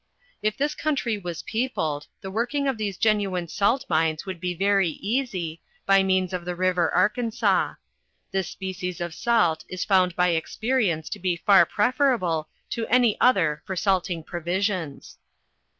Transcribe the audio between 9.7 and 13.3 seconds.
found by experience to be far prefera ble to any